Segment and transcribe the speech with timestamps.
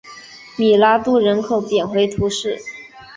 [0.57, 2.57] 米拉杜人口变化图示